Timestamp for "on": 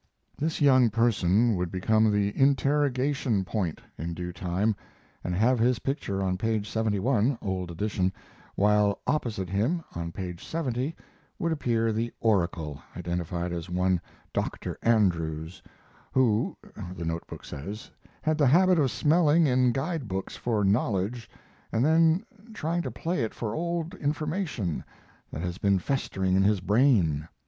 6.23-6.39, 9.93-10.11